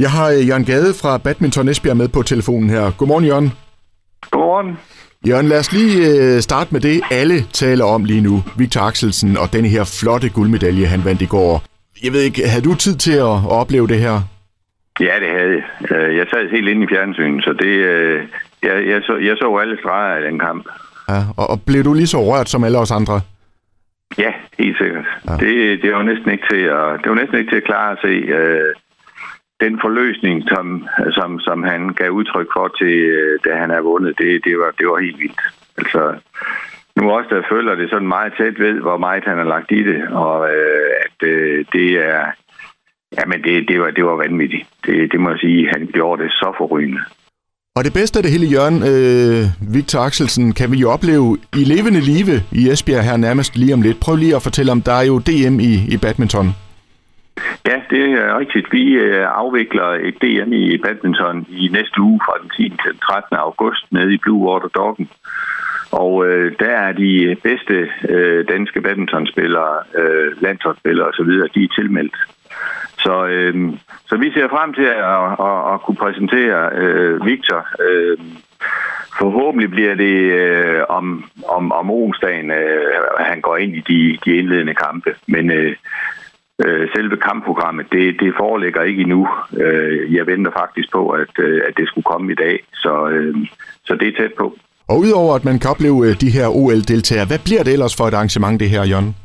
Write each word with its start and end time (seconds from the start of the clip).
Jeg 0.00 0.10
har 0.10 0.28
øh, 0.30 0.48
Jørgen 0.48 0.64
Gade 0.64 0.94
fra 1.02 1.18
Badminton 1.18 1.68
Esbjerg 1.68 1.96
med 1.96 2.08
på 2.08 2.22
telefonen 2.22 2.70
her. 2.70 2.90
Godmorgen, 2.98 3.24
Jørgen. 3.24 3.52
Godmorgen. 4.30 4.78
Jørgen, 5.28 5.46
lad 5.48 5.58
os 5.58 5.72
lige 5.72 5.96
øh, 6.20 6.40
starte 6.40 6.68
med 6.74 6.80
det, 6.80 7.00
alle 7.10 7.38
taler 7.52 7.84
om 7.84 8.04
lige 8.04 8.20
nu. 8.20 8.42
Victor 8.58 8.80
Axelsen 8.80 9.36
og 9.36 9.52
den 9.52 9.64
her 9.64 9.84
flotte 10.00 10.28
guldmedalje, 10.28 10.86
han 10.86 11.04
vandt 11.04 11.22
i 11.22 11.26
går. 11.26 11.62
Jeg 12.04 12.12
ved 12.12 12.22
ikke, 12.22 12.48
havde 12.48 12.64
du 12.64 12.74
tid 12.74 12.96
til 12.96 13.12
at, 13.12 13.38
opleve 13.62 13.86
det 13.88 13.98
her? 13.98 14.16
Ja, 15.00 15.14
det 15.22 15.30
havde 15.38 15.52
jeg. 15.56 15.92
Øh, 15.96 16.16
Jeg 16.16 16.26
sad 16.30 16.50
helt 16.50 16.68
inde 16.68 16.84
i 16.84 16.88
fjernsynet, 16.94 17.44
så 17.44 17.52
det, 17.62 17.72
jeg, 18.62 18.76
jeg, 18.88 19.00
så, 19.02 19.16
jeg 19.16 19.36
så 19.36 19.56
alle 19.62 19.76
streger 19.78 20.18
i 20.18 20.24
den 20.30 20.38
kamp. 20.38 20.64
Ja, 21.08 21.20
og, 21.36 21.50
og 21.50 21.62
blev 21.66 21.84
du 21.84 21.92
lige 21.94 22.06
så 22.06 22.20
rørt 22.24 22.48
som 22.48 22.64
alle 22.64 22.78
os 22.78 22.90
andre? 22.90 23.20
Ja, 24.18 24.32
helt 24.58 24.78
sikkert. 24.78 25.04
Ja. 25.28 25.32
Det, 25.32 25.82
det 25.82 25.92
var 25.92 26.02
næsten 26.02 26.30
ikke 26.30 26.44
til 26.50 26.62
at, 26.78 26.86
det 27.02 27.08
var 27.10 27.14
næsten 27.14 27.38
ikke 27.38 27.50
til 27.50 27.56
at 27.56 27.64
klare 27.64 27.92
at 27.92 27.98
se 28.04 28.14
den 29.60 29.74
forløsning, 29.84 30.36
som, 30.52 30.88
som, 31.18 31.40
som 31.40 31.62
han 31.62 31.88
gav 32.00 32.10
udtryk 32.10 32.48
for 32.56 32.68
til, 32.80 32.96
øh, 33.18 33.38
da 33.44 33.50
han 33.56 33.70
havde 33.70 33.82
vundet. 33.82 34.18
Det, 34.18 34.44
det, 34.44 34.58
var, 34.58 34.70
det 34.78 34.86
var 34.86 34.98
helt 35.00 35.18
vildt. 35.18 35.42
Altså, 35.78 36.02
nu 36.96 37.10
også, 37.10 37.28
der 37.34 37.42
føler 37.52 37.74
det 37.74 37.90
sådan 37.90 38.08
meget 38.08 38.32
tæt 38.38 38.58
ved, 38.58 38.74
hvor 38.80 38.98
meget 38.98 39.24
han 39.24 39.38
har 39.38 39.44
lagt 39.54 39.70
i 39.72 39.82
det, 39.90 40.08
og 40.08 40.48
øh, 40.54 40.90
at 41.04 41.28
øh, 41.28 41.64
det 41.72 41.88
er, 42.10 42.22
jamen 43.18 43.42
det, 43.42 43.68
det, 43.68 43.80
var, 43.80 43.90
det 43.90 44.04
var 44.04 44.16
vanvittigt. 44.16 44.66
Det, 44.86 45.12
det 45.12 45.20
må 45.20 45.30
jeg 45.30 45.38
sige, 45.38 45.68
han 45.68 45.86
gjorde 45.92 46.22
det 46.22 46.30
så 46.32 46.54
forrygende. 46.58 47.00
Og 47.76 47.84
det 47.84 47.92
bedste 47.92 48.18
af 48.18 48.22
det 48.22 48.32
hele, 48.32 48.46
Jørgen, 48.46 48.78
øh, 48.92 49.74
Victor 49.74 50.00
Axelsen, 50.00 50.52
kan 50.52 50.72
vi 50.72 50.76
jo 50.76 50.90
opleve 50.90 51.38
i 51.56 51.62
levende 51.64 52.00
live 52.00 52.34
i 52.52 52.70
Esbjerg 52.70 53.04
her 53.04 53.16
nærmest 53.16 53.56
lige 53.56 53.74
om 53.74 53.82
lidt. 53.82 54.00
Prøv 54.00 54.16
lige 54.16 54.36
at 54.36 54.42
fortælle 54.42 54.72
om, 54.72 54.82
der 54.82 54.92
er 54.92 55.02
jo 55.02 55.18
DM 55.18 55.56
i, 55.60 55.72
i 55.94 55.96
badminton. 56.02 56.46
Ja, 57.66 57.80
det 57.90 58.12
er 58.12 58.38
rigtigt. 58.38 58.72
Vi 58.72 58.92
øh, 58.92 59.26
afvikler 59.28 59.86
et 59.86 60.14
DM 60.22 60.52
i 60.52 60.78
badminton 60.78 61.46
i 61.48 61.68
næste 61.72 62.00
uge 62.00 62.20
fra 62.24 62.34
den 62.42 62.50
10. 62.56 62.68
til 62.82 62.90
den 62.92 62.98
13. 62.98 63.36
august 63.36 63.92
nede 63.92 64.14
i 64.14 64.18
Blue 64.18 64.48
Water 64.48 64.68
Doggen. 64.68 65.08
Og 65.92 66.26
øh, 66.26 66.52
der 66.58 66.70
er 66.70 66.92
de 66.92 67.36
bedste 67.42 67.90
øh, 68.08 68.48
danske 68.48 68.80
badmintonspillere, 68.80 69.76
øh, 69.94 70.42
landsholdsspillere 70.42 71.08
osv., 71.08 71.30
de 71.54 71.64
er 71.64 71.74
tilmeldt. 71.74 72.16
Så, 72.98 73.26
øh, 73.26 73.54
så 74.06 74.16
vi 74.16 74.32
ser 74.32 74.48
frem 74.48 74.74
til 74.74 74.82
at, 74.82 75.24
at, 75.48 75.74
at 75.74 75.80
kunne 75.82 75.96
præsentere 75.96 76.70
øh, 76.72 77.26
Victor. 77.26 77.66
Øh, 77.88 78.18
forhåbentlig 79.18 79.70
bliver 79.70 79.94
det 79.94 80.16
øh, 80.42 80.82
om, 80.88 81.30
om, 81.48 81.72
om 81.72 81.90
onsdagen, 81.90 82.50
øh, 82.50 82.94
han 83.18 83.40
går 83.40 83.56
ind 83.56 83.76
i 83.76 83.80
de, 83.80 84.18
de 84.24 84.36
indledende 84.36 84.74
kampe. 84.74 85.14
Men 85.28 85.50
øh, 85.50 85.76
øh, 86.64 86.88
selve 86.94 87.16
kampprogrammet, 87.16 87.86
det, 87.92 88.20
det 88.20 88.34
foreligger 88.36 88.82
ikke 88.82 89.02
endnu. 89.02 89.28
Øh, 89.62 90.14
jeg 90.14 90.26
venter 90.26 90.50
faktisk 90.60 90.92
på, 90.92 91.10
at, 91.10 91.34
øh, 91.38 91.60
at 91.68 91.76
det 91.76 91.88
skulle 91.88 92.04
komme 92.12 92.32
i 92.32 92.34
dag. 92.34 92.56
Så, 92.74 93.08
øh, 93.08 93.34
så 93.84 93.94
det 93.94 94.08
er 94.08 94.16
tæt 94.22 94.32
på. 94.38 94.56
Og 94.88 94.98
udover 94.98 95.34
at 95.34 95.44
man 95.44 95.58
kan 95.58 95.70
opleve 95.70 96.14
de 96.14 96.30
her 96.30 96.48
OL-deltagere, 96.48 97.26
hvad 97.26 97.38
bliver 97.44 97.62
det 97.62 97.72
ellers 97.72 97.96
for 97.96 98.04
et 98.04 98.14
arrangement, 98.14 98.60
det 98.60 98.70
her, 98.70 98.84
Jørgen? 98.84 99.16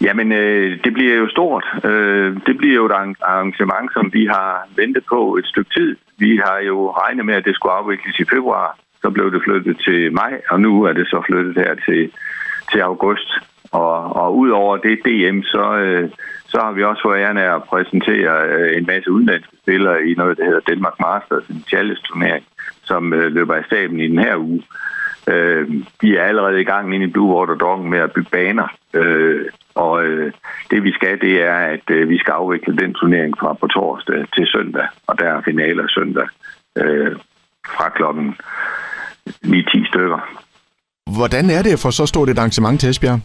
Jamen, 0.00 0.32
øh, 0.32 0.78
det 0.84 0.92
bliver 0.94 1.14
jo 1.14 1.28
stort. 1.28 1.64
Øh, 1.84 2.36
det 2.46 2.56
bliver 2.58 2.74
jo 2.74 2.86
et 2.86 2.92
arran- 2.92 3.22
arrangement, 3.22 3.92
som 3.92 4.10
vi 4.12 4.26
har 4.26 4.68
ventet 4.76 5.04
på 5.08 5.36
et 5.36 5.46
stykke 5.46 5.70
tid. 5.76 5.96
Vi 6.18 6.40
har 6.44 6.58
jo 6.58 6.90
regnet 6.90 7.26
med, 7.26 7.34
at 7.34 7.44
det 7.44 7.54
skulle 7.54 7.72
afvikles 7.72 8.18
i 8.18 8.24
februar. 8.34 8.78
Så 9.02 9.10
blev 9.10 9.32
det 9.32 9.42
flyttet 9.44 9.76
til 9.86 10.12
maj, 10.12 10.40
og 10.50 10.60
nu 10.60 10.82
er 10.82 10.92
det 10.92 11.06
så 11.06 11.22
flyttet 11.28 11.54
her 11.64 11.74
til, 11.86 12.10
til 12.72 12.80
august. 12.80 13.28
Og, 13.82 14.16
og 14.22 14.36
udover 14.36 14.76
det 14.76 14.98
DM, 15.04 15.40
så, 15.42 15.64
øh, 15.84 16.10
så 16.48 16.58
har 16.60 16.72
vi 16.72 16.84
også 16.84 17.02
fået 17.02 17.18
æren 17.18 17.38
af 17.38 17.54
at 17.54 17.64
præsentere 17.64 18.32
øh, 18.54 18.76
en 18.78 18.86
masse 18.86 19.10
udenlandske 19.10 19.56
spillere 19.62 20.06
i 20.08 20.14
noget, 20.14 20.38
der 20.38 20.44
hedder 20.44 20.60
Denmark 20.70 20.96
Masters, 21.00 21.48
en 21.48 21.64
Challenge-turnering, 21.68 22.44
som 22.84 23.12
øh, 23.12 23.32
løber 23.32 23.54
af 23.54 23.64
staben 23.64 24.00
i 24.00 24.08
den 24.08 24.18
her 24.18 24.36
uge. 24.36 24.62
Øh, 25.28 25.68
de 26.02 26.16
er 26.18 26.24
allerede 26.24 26.60
i 26.60 26.64
gang 26.64 26.94
inde 26.94 27.06
i 27.06 27.14
Blue 27.14 27.34
Water 27.34 27.54
Dog 27.54 27.84
med 27.84 27.98
at 27.98 28.12
bygge 28.12 28.30
baner. 28.30 28.68
Øh, 28.94 29.44
og 29.74 30.04
øh, 30.04 30.32
det 30.70 30.84
vi 30.84 30.92
skal, 30.92 31.20
det 31.20 31.42
er, 31.42 31.54
at 31.54 31.90
øh, 31.90 32.08
vi 32.08 32.18
skal 32.18 32.32
afvikle 32.32 32.76
den 32.76 32.94
turnering 32.94 33.34
fra 33.40 33.52
på 33.52 33.66
torsdag 33.66 34.26
til 34.34 34.46
søndag. 34.46 34.86
Og 35.06 35.18
der 35.18 35.24
er 35.24 35.42
finaler 35.44 35.84
søndag 35.88 36.28
øh, 36.76 37.16
fra 37.66 37.88
klokken 37.88 38.36
9-10 39.28 39.88
stykker. 39.88 40.20
Hvordan 41.16 41.50
er 41.50 41.62
det 41.62 41.78
for 41.78 41.90
så 41.90 42.06
stort 42.06 42.28
et 42.28 42.38
arrangement 42.38 42.80
til 42.80 42.90
Esbjerg? 42.90 43.20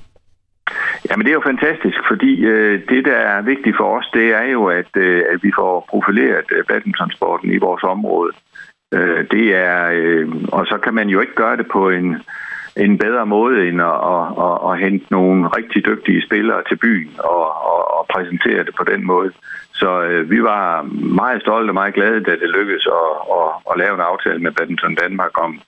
Jamen 1.09 1.25
det 1.25 1.31
er 1.31 1.39
jo 1.39 1.51
fantastisk, 1.51 1.97
fordi 2.07 2.31
øh, 2.45 2.81
det, 2.89 3.05
der 3.05 3.19
er 3.33 3.41
vigtigt 3.41 3.77
for 3.77 3.97
os, 3.97 4.09
det 4.13 4.27
er 4.33 4.43
jo, 4.43 4.65
at, 4.65 4.91
øh, 4.95 5.23
at 5.31 5.43
vi 5.43 5.51
får 5.55 5.85
profileret 5.89 6.45
øh, 6.51 6.63
badmintonsporten 6.65 7.53
i 7.53 7.57
vores 7.57 7.83
område. 7.83 8.31
Øh, 8.93 9.25
det 9.31 9.55
er, 9.55 9.89
øh, 9.91 10.27
og 10.51 10.65
så 10.65 10.77
kan 10.83 10.93
man 10.93 11.09
jo 11.09 11.21
ikke 11.21 11.35
gøre 11.35 11.57
det 11.57 11.67
på 11.67 11.89
en, 11.89 12.17
en 12.77 12.97
bedre 12.97 13.25
måde 13.25 13.67
end 13.67 13.81
at, 13.81 13.97
at, 14.13 14.25
at, 14.45 14.55
at 14.69 14.79
hente 14.79 15.05
nogle 15.11 15.47
rigtig 15.47 15.85
dygtige 15.85 16.25
spillere 16.25 16.63
til 16.69 16.75
byen 16.75 17.11
og, 17.19 17.45
og, 17.71 17.81
og 17.97 18.05
præsentere 18.13 18.63
det 18.63 18.75
på 18.75 18.83
den 18.83 19.05
måde. 19.05 19.31
Så 19.73 20.01
øh, 20.01 20.29
vi 20.29 20.43
var 20.43 20.81
meget 21.21 21.41
stolte 21.41 21.69
og 21.69 21.73
meget 21.73 21.93
glade, 21.93 22.23
da 22.23 22.31
det 22.31 22.49
lykkedes 22.49 22.87
at, 22.87 23.11
at, 23.37 23.49
at 23.71 23.77
lave 23.77 23.95
en 23.95 24.09
aftale 24.11 24.39
med 24.39 24.51
Badminton 24.51 24.95
Danmark 24.95 25.43
om, 25.43 25.61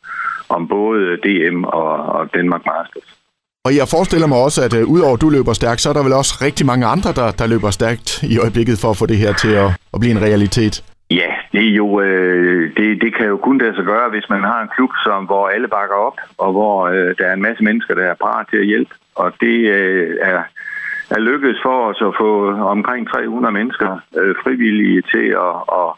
om 0.49 0.67
både 0.67 1.17
DM 1.17 1.63
og, 1.63 1.93
og 2.15 2.33
Danmark 2.33 2.65
Masters. 2.65 3.20
Og 3.67 3.71
jeg 3.79 3.87
forestiller 3.95 4.27
mig 4.27 4.37
også, 4.47 4.59
at 4.67 4.73
øh, 4.79 4.83
udover 4.95 5.13
at 5.13 5.21
du 5.21 5.29
løber 5.29 5.53
stærkt, 5.53 5.81
så 5.81 5.89
er 5.89 5.93
der 5.93 6.03
vel 6.03 6.13
også 6.21 6.33
rigtig 6.47 6.65
mange 6.65 6.85
andre, 6.85 7.11
der, 7.19 7.31
der 7.39 7.47
løber 7.53 7.69
stærkt 7.69 8.23
i 8.33 8.35
øjeblikket 8.43 8.77
for 8.81 8.89
at 8.89 8.97
få 8.97 9.05
det 9.05 9.17
her 9.23 9.33
til 9.33 9.53
at, 9.63 9.69
at 9.93 9.99
blive 9.99 10.15
en 10.17 10.21
realitet. 10.27 10.75
Ja, 11.19 11.29
det 11.53 11.63
er 11.69 11.73
jo 11.81 12.01
øh, 12.01 12.75
det, 12.77 13.01
det 13.03 13.11
kan 13.17 13.27
jo 13.33 13.37
kun 13.37 13.57
lade 13.57 13.75
sig 13.75 13.85
gøre, 13.85 14.09
hvis 14.09 14.29
man 14.29 14.43
har 14.51 14.61
en 14.61 14.69
klub, 14.75 14.91
som 15.05 15.25
hvor 15.25 15.47
alle 15.47 15.67
bakker 15.67 15.95
op, 15.95 16.17
og 16.37 16.51
hvor 16.51 16.87
øh, 16.87 17.15
der 17.17 17.25
er 17.27 17.33
en 17.33 17.41
masse 17.41 17.63
mennesker, 17.63 17.93
der 17.95 18.03
er 18.03 18.21
parat 18.25 18.47
til 18.49 18.57
at 18.57 18.65
hjælpe. 18.65 18.93
Og 19.15 19.33
det 19.41 19.57
øh, 19.77 20.17
er, 20.21 20.41
er 21.15 21.19
lykkedes 21.19 21.59
for 21.63 21.77
os 21.89 22.01
at 22.01 22.13
få 22.21 22.31
omkring 22.75 23.09
300 23.09 23.53
mennesker 23.53 23.99
øh, 24.19 24.35
frivillige 24.43 25.01
til 25.13 25.27
at, 25.47 25.55
at, 25.79 25.89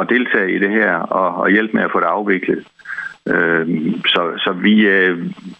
at 0.00 0.08
deltage 0.14 0.54
i 0.56 0.58
det 0.58 0.70
her 0.70 0.94
og, 0.94 1.28
og 1.42 1.50
hjælpe 1.50 1.72
med 1.76 1.82
at 1.82 1.92
få 1.92 2.00
det 2.00 2.06
afviklet. 2.06 2.66
Øh, 3.28 3.66
så, 4.06 4.22
så 4.38 4.52
vi, 4.52 4.86
øh, 4.86 5.18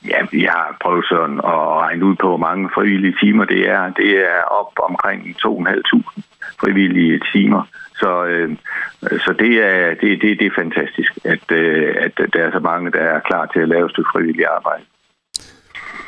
ja, 0.09 0.21
vi 0.33 0.41
har 0.41 0.77
prøvet 0.83 1.05
sådan 1.09 1.39
at 1.39 1.61
regne 1.85 2.05
ud 2.05 2.17
på, 2.17 2.29
hvor 2.29 2.47
mange 2.49 2.71
frivillige 2.75 3.17
timer 3.23 3.45
det 3.45 3.69
er. 3.69 3.91
Det 3.91 4.11
er 4.11 4.41
op 4.61 4.73
omkring 4.89 5.21
2.500 5.47 6.23
frivillige 6.61 7.21
timer. 7.33 7.63
Så, 7.97 8.25
øh, 8.25 8.57
så 9.03 9.35
det, 9.39 9.53
er, 9.71 9.95
det, 10.01 10.23
det, 10.23 10.39
det 10.41 10.47
er 10.47 10.61
fantastisk, 10.63 11.13
at, 11.25 11.53
øh, 11.53 11.95
at 11.99 12.13
der 12.33 12.41
er 12.47 12.51
så 12.53 12.59
mange, 12.59 12.91
der 12.91 12.99
er 12.99 13.21
klar 13.21 13.47
til 13.47 13.61
at 13.61 13.69
lave 13.69 13.85
et 13.87 13.91
stykke 13.91 14.11
frivilligt 14.13 14.49
arbejde. 14.57 14.85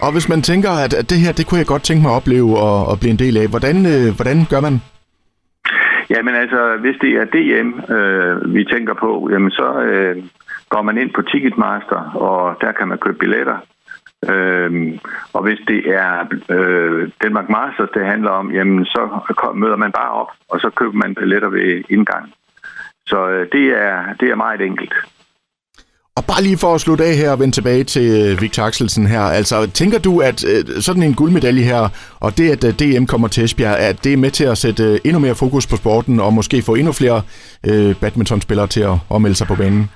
Og 0.00 0.12
hvis 0.12 0.28
man 0.28 0.42
tænker, 0.42 0.70
at, 0.84 0.94
at 0.94 1.10
det 1.10 1.18
her, 1.18 1.32
det 1.32 1.46
kunne 1.46 1.58
jeg 1.58 1.66
godt 1.66 1.82
tænke 1.82 2.02
mig 2.02 2.12
at 2.12 2.16
opleve 2.16 2.50
og, 2.66 2.86
og 2.90 2.96
blive 3.00 3.10
en 3.10 3.22
del 3.24 3.36
af, 3.36 3.48
hvordan, 3.48 3.76
øh, 3.94 4.08
hvordan 4.18 4.38
gør 4.52 4.60
man? 4.60 4.76
Jamen 6.10 6.34
altså, 6.34 6.76
hvis 6.80 6.96
det 7.02 7.12
er 7.20 7.24
DM, 7.34 7.68
øh, 7.94 8.54
vi 8.54 8.64
tænker 8.64 8.94
på, 8.94 9.28
jamen 9.32 9.50
så 9.50 9.68
øh, 9.82 10.16
går 10.72 10.82
man 10.82 10.98
ind 10.98 11.10
på 11.14 11.22
Ticketmaster, 11.22 12.00
og 12.28 12.56
der 12.60 12.72
kan 12.72 12.88
man 12.88 12.98
købe 12.98 13.18
billetter. 13.18 13.58
Øhm, 14.32 14.98
og 15.32 15.42
hvis 15.42 15.60
det 15.70 15.80
er 16.02 16.12
øh, 16.56 17.10
Danmark 17.22 17.48
Masters, 17.48 17.94
det 17.94 18.06
handler 18.12 18.30
om, 18.30 18.46
jamen 18.56 18.84
så 18.84 19.02
møder 19.54 19.76
man 19.76 19.92
bare 19.92 20.12
op, 20.20 20.30
og 20.48 20.60
så 20.60 20.70
køber 20.78 20.96
man 21.02 21.14
billetter 21.14 21.48
ved 21.48 21.82
indgang. 21.88 22.24
Så 23.06 23.28
øh, 23.28 23.46
det, 23.52 23.66
er, 23.86 23.96
det 24.20 24.28
er 24.30 24.44
meget 24.44 24.60
enkelt. 24.60 24.94
Og 26.16 26.24
bare 26.24 26.42
lige 26.42 26.58
for 26.58 26.74
at 26.74 26.80
slutte 26.80 27.04
af 27.04 27.14
her 27.16 27.32
og 27.32 27.38
vende 27.40 27.54
tilbage 27.54 27.84
til 27.84 28.06
øh, 28.20 28.40
Victor 28.42 28.62
Axelsen 28.62 29.06
her. 29.06 29.20
Altså, 29.20 29.70
tænker 29.70 29.98
du, 29.98 30.20
at 30.20 30.44
øh, 30.44 30.82
sådan 30.82 31.02
en 31.02 31.14
guldmedalje 31.14 31.62
her, 31.62 31.88
og 32.20 32.38
det, 32.38 32.50
at 32.50 32.64
øh, 32.64 32.98
DM 32.98 33.04
kommer 33.04 33.28
til 33.28 33.44
Esbjerg, 33.44 33.76
at 33.76 34.04
det 34.04 34.12
er 34.12 34.16
med 34.16 34.30
til 34.30 34.44
at 34.44 34.58
sætte 34.58 35.06
endnu 35.06 35.18
mere 35.18 35.34
fokus 35.34 35.66
på 35.66 35.76
sporten, 35.76 36.20
og 36.20 36.32
måske 36.32 36.62
få 36.62 36.74
endnu 36.74 36.92
flere 36.92 37.22
øh, 37.66 37.94
badmintonspillere 38.00 38.66
til 38.66 38.80
at, 38.80 38.96
at 39.14 39.22
melde 39.22 39.36
sig 39.36 39.46
på 39.46 39.54
banen? 39.54 39.90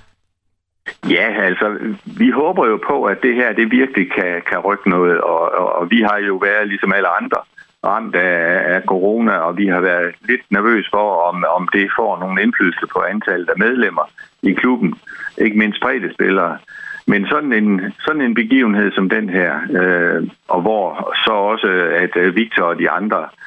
Ja, 1.10 1.26
altså, 1.48 1.78
vi 2.18 2.30
håber 2.30 2.66
jo 2.66 2.76
på, 2.86 3.04
at 3.04 3.22
det 3.22 3.34
her, 3.34 3.52
det 3.52 3.70
virkelig 3.70 4.12
kan, 4.12 4.42
kan 4.50 4.58
rykke 4.58 4.90
noget, 4.90 5.20
og, 5.20 5.40
og, 5.58 5.72
og 5.78 5.90
vi 5.90 6.00
har 6.00 6.18
jo 6.18 6.34
været, 6.36 6.68
ligesom 6.68 6.92
alle 6.92 7.08
andre, 7.08 7.38
ramt 7.84 8.14
af, 8.14 8.74
af 8.74 8.82
corona, 8.82 9.32
og 9.32 9.56
vi 9.56 9.66
har 9.66 9.80
været 9.80 10.14
lidt 10.28 10.40
nervøs 10.50 10.88
for, 10.90 11.28
om, 11.28 11.44
om 11.56 11.68
det 11.72 11.90
får 11.98 12.18
nogen 12.20 12.38
indflydelse 12.38 12.86
på 12.92 12.98
antallet 13.00 13.48
af 13.48 13.58
medlemmer 13.58 14.10
i 14.42 14.52
klubben, 14.52 14.94
ikke 15.38 15.58
mindst 15.58 15.78
spillere. 16.14 16.58
Men 17.06 17.26
sådan 17.26 17.52
en, 17.52 17.92
sådan 18.06 18.20
en 18.20 18.34
begivenhed 18.34 18.92
som 18.92 19.08
den 19.08 19.28
her, 19.28 19.60
øh, 19.80 20.28
og 20.48 20.60
hvor 20.60 21.14
så 21.24 21.32
også, 21.32 21.68
at 22.04 22.16
øh, 22.16 22.36
Victor 22.36 22.62
og 22.62 22.78
de 22.78 22.90
andre 22.90 23.18
øh, 23.18 23.45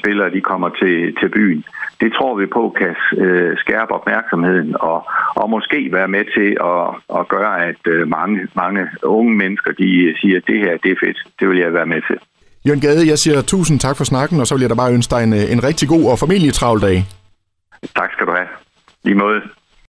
spillere, 0.00 0.30
de 0.30 0.40
kommer 0.40 0.68
til, 0.68 1.16
til 1.20 1.28
byen, 1.28 1.64
det 2.00 2.12
tror 2.12 2.38
vi 2.38 2.46
på 2.46 2.74
kan 2.78 2.94
øh, 3.24 3.58
skærpe 3.58 3.92
opmærksomheden 3.92 4.76
og, 4.80 5.08
og 5.34 5.50
måske 5.50 5.88
være 5.92 6.08
med 6.08 6.24
til 6.36 6.50
at, 6.72 7.18
at 7.20 7.28
gøre, 7.28 7.66
at 7.68 7.82
øh, 7.86 8.08
mange, 8.08 8.48
mange 8.54 8.88
unge 9.02 9.34
mennesker, 9.36 9.72
de 9.72 10.14
siger, 10.20 10.36
at 10.36 10.46
det 10.46 10.58
her, 10.58 10.76
det 10.76 10.90
er 10.90 11.00
fedt, 11.04 11.18
det 11.40 11.48
vil 11.48 11.58
jeg 11.58 11.72
være 11.72 11.86
med 11.86 12.02
til. 12.08 12.18
Jørgen 12.66 12.80
Gade, 12.80 13.08
jeg 13.08 13.18
siger 13.18 13.42
tusind 13.42 13.80
tak 13.80 13.96
for 13.96 14.04
snakken, 14.04 14.40
og 14.40 14.46
så 14.46 14.54
vil 14.54 14.60
jeg 14.60 14.70
da 14.70 14.74
bare 14.74 14.92
ønske 14.92 15.10
dig 15.14 15.22
en, 15.24 15.32
en 15.32 15.64
rigtig 15.64 15.88
god 15.88 16.04
og 16.10 16.18
familietravl 16.18 16.80
dag. 16.80 16.96
Tak 17.96 18.12
skal 18.12 18.26
du 18.26 18.32
have. 18.32 18.48
Lige 19.04 19.14
måde. 19.14 19.40